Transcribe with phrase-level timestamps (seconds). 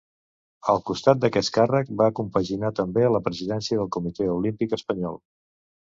[0.71, 5.21] Al costat d'aquest càrrec va compaginar també la presidència del Comitè Olímpic Espanyol.